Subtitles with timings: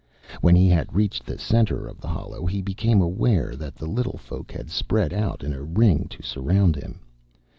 [0.39, 4.17] When he had reached the center of the hollow he became aware that the little
[4.17, 7.01] folk had spread out in a ring to surround him.